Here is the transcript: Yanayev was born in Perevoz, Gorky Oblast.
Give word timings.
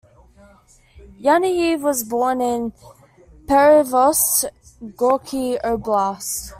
Yanayev 1.21 1.81
was 1.83 2.03
born 2.03 2.41
in 2.41 2.73
Perevoz, 3.45 4.45
Gorky 4.97 5.59
Oblast. 5.63 6.49